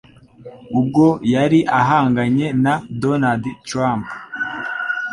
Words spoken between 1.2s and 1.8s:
yari